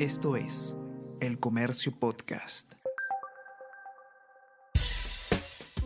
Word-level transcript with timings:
Esto 0.00 0.34
es 0.34 0.74
El 1.20 1.38
Comercio 1.38 1.92
Podcast. 1.96 2.72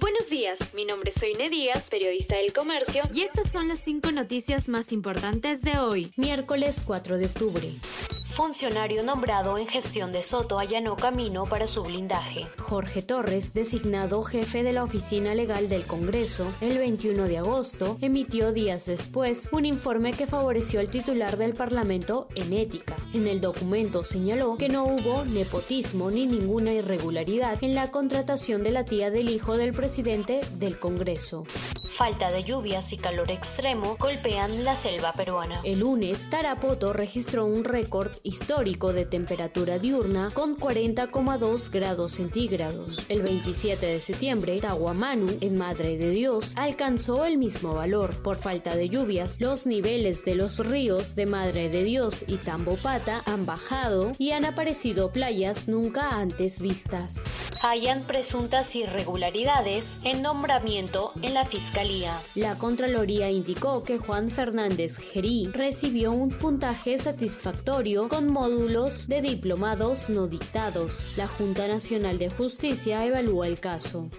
Buenos 0.00 0.30
días, 0.30 0.58
mi 0.72 0.86
nombre 0.86 1.10
es 1.14 1.20
Soine 1.20 1.50
Díaz, 1.50 1.90
periodista 1.90 2.36
del 2.36 2.54
Comercio, 2.54 3.02
y 3.12 3.20
estas 3.20 3.52
son 3.52 3.68
las 3.68 3.80
cinco 3.80 4.10
noticias 4.10 4.70
más 4.70 4.92
importantes 4.92 5.60
de 5.60 5.78
hoy, 5.78 6.10
miércoles 6.16 6.82
4 6.86 7.18
de 7.18 7.26
octubre. 7.26 7.74
Funcionario 8.38 9.02
nombrado 9.02 9.58
en 9.58 9.66
gestión 9.66 10.12
de 10.12 10.22
Soto 10.22 10.60
allanó 10.60 10.94
camino 10.94 11.42
para 11.42 11.66
su 11.66 11.82
blindaje. 11.82 12.46
Jorge 12.56 13.02
Torres, 13.02 13.52
designado 13.52 14.22
jefe 14.22 14.62
de 14.62 14.70
la 14.70 14.84
Oficina 14.84 15.34
Legal 15.34 15.68
del 15.68 15.84
Congreso, 15.84 16.46
el 16.60 16.78
21 16.78 17.24
de 17.24 17.38
agosto, 17.38 17.98
emitió 18.00 18.52
días 18.52 18.86
después 18.86 19.48
un 19.50 19.64
informe 19.64 20.12
que 20.12 20.28
favoreció 20.28 20.78
al 20.78 20.88
titular 20.88 21.36
del 21.36 21.54
Parlamento 21.54 22.28
en 22.36 22.52
ética. 22.52 22.94
En 23.12 23.26
el 23.26 23.40
documento 23.40 24.04
señaló 24.04 24.56
que 24.56 24.68
no 24.68 24.84
hubo 24.84 25.24
nepotismo 25.24 26.08
ni 26.08 26.24
ninguna 26.24 26.72
irregularidad 26.72 27.58
en 27.64 27.74
la 27.74 27.90
contratación 27.90 28.62
de 28.62 28.70
la 28.70 28.84
tía 28.84 29.10
del 29.10 29.30
hijo 29.30 29.56
del 29.56 29.72
presidente 29.72 30.38
del 30.60 30.78
Congreso 30.78 31.42
falta 31.90 32.30
de 32.30 32.42
lluvias 32.42 32.92
y 32.92 32.96
calor 32.96 33.30
extremo 33.30 33.96
golpean 33.98 34.64
la 34.64 34.76
selva 34.76 35.12
peruana. 35.12 35.60
El 35.64 35.80
lunes, 35.80 36.28
Tarapoto 36.30 36.92
registró 36.92 37.46
un 37.46 37.64
récord 37.64 38.12
histórico 38.22 38.92
de 38.92 39.06
temperatura 39.06 39.78
diurna 39.78 40.30
con 40.34 40.56
40,2 40.56 41.70
grados 41.70 42.12
centígrados. 42.12 43.06
El 43.08 43.22
27 43.22 43.86
de 43.86 44.00
septiembre, 44.00 44.60
Tahuamanu, 44.60 45.38
en 45.40 45.54
Madre 45.54 45.96
de 45.96 46.10
Dios, 46.10 46.54
alcanzó 46.56 47.24
el 47.24 47.38
mismo 47.38 47.74
valor. 47.74 48.22
Por 48.22 48.36
falta 48.36 48.76
de 48.76 48.88
lluvias, 48.88 49.40
los 49.40 49.66
niveles 49.66 50.24
de 50.24 50.34
los 50.34 50.58
ríos 50.58 51.14
de 51.14 51.26
Madre 51.26 51.68
de 51.68 51.84
Dios 51.84 52.24
y 52.28 52.36
Tambopata 52.36 53.22
han 53.24 53.46
bajado 53.46 54.12
y 54.18 54.32
han 54.32 54.44
aparecido 54.44 55.10
playas 55.10 55.68
nunca 55.68 56.10
antes 56.10 56.60
vistas. 56.60 57.24
Hayan 57.62 58.04
presuntas 58.04 58.76
irregularidades 58.76 59.98
en 60.04 60.22
nombramiento 60.22 61.12
en 61.22 61.34
la 61.34 61.44
Fiscalía 61.44 61.77
la 62.34 62.58
Contraloría 62.58 63.30
indicó 63.30 63.84
que 63.84 63.98
Juan 63.98 64.30
Fernández 64.30 64.96
Gerí 64.96 65.48
recibió 65.52 66.10
un 66.10 66.30
puntaje 66.30 66.98
satisfactorio 66.98 68.08
con 68.08 68.28
módulos 68.28 69.06
de 69.06 69.22
diplomados 69.22 70.10
no 70.10 70.26
dictados. 70.26 71.16
La 71.16 71.28
Junta 71.28 71.68
Nacional 71.68 72.18
de 72.18 72.30
Justicia 72.30 73.04
evalúa 73.04 73.46
el 73.46 73.60
caso 73.60 74.10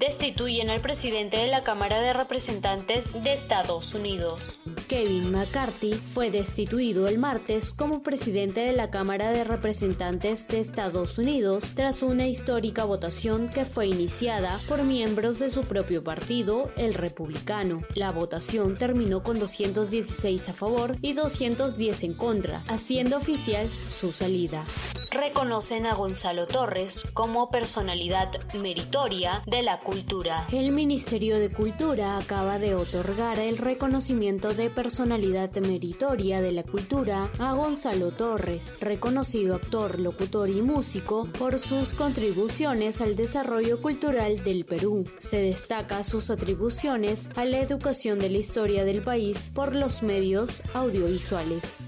destituyen 0.00 0.70
al 0.70 0.80
presidente 0.80 1.36
de 1.36 1.46
la 1.46 1.60
Cámara 1.60 2.00
de 2.00 2.14
Representantes 2.14 3.12
de 3.22 3.34
Estados 3.34 3.94
Unidos. 3.94 4.58
Kevin 4.88 5.30
McCarthy 5.30 5.92
fue 5.92 6.30
destituido 6.30 7.06
el 7.06 7.18
martes 7.18 7.74
como 7.74 8.02
presidente 8.02 8.60
de 8.60 8.72
la 8.72 8.90
Cámara 8.90 9.30
de 9.30 9.44
Representantes 9.44 10.48
de 10.48 10.58
Estados 10.58 11.18
Unidos 11.18 11.74
tras 11.74 12.02
una 12.02 12.26
histórica 12.26 12.84
votación 12.84 13.50
que 13.50 13.66
fue 13.66 13.88
iniciada 13.88 14.58
por 14.66 14.84
miembros 14.84 15.38
de 15.38 15.50
su 15.50 15.64
propio 15.64 16.02
partido, 16.02 16.70
el 16.78 16.94
Republicano. 16.94 17.82
La 17.94 18.10
votación 18.10 18.76
terminó 18.76 19.22
con 19.22 19.38
216 19.38 20.48
a 20.48 20.52
favor 20.54 20.96
y 21.02 21.12
210 21.12 22.04
en 22.04 22.14
contra, 22.14 22.64
haciendo 22.68 23.18
oficial 23.18 23.68
su 23.68 24.12
salida. 24.12 24.64
Reconocen 25.10 25.86
a 25.86 25.94
Gonzalo 25.94 26.46
Torres 26.46 27.04
como 27.14 27.50
personalidad 27.50 28.30
meritoria 28.54 29.42
de 29.44 29.62
la 29.62 29.80
Cultura. 29.80 30.46
El 30.52 30.70
Ministerio 30.70 31.36
de 31.36 31.50
Cultura 31.50 32.16
acaba 32.16 32.60
de 32.60 32.76
otorgar 32.76 33.40
el 33.40 33.58
reconocimiento 33.58 34.54
de 34.54 34.70
personalidad 34.70 35.50
meritoria 35.56 36.40
de 36.40 36.52
la 36.52 36.62
cultura 36.62 37.28
a 37.40 37.54
Gonzalo 37.54 38.12
Torres, 38.12 38.76
reconocido 38.80 39.56
actor, 39.56 39.98
locutor 39.98 40.48
y 40.48 40.62
músico 40.62 41.24
por 41.38 41.58
sus 41.58 41.94
contribuciones 41.94 43.00
al 43.00 43.16
desarrollo 43.16 43.82
cultural 43.82 44.44
del 44.44 44.64
Perú. 44.64 45.02
Se 45.18 45.42
destaca 45.42 46.04
sus 46.04 46.30
atribuciones 46.30 47.30
a 47.36 47.44
la 47.44 47.58
educación 47.58 48.20
de 48.20 48.30
la 48.30 48.38
historia 48.38 48.84
del 48.84 49.02
país 49.02 49.50
por 49.52 49.74
los 49.74 50.04
medios 50.04 50.62
audiovisuales. 50.72 51.82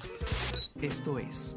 Esto 0.80 1.20
es 1.20 1.56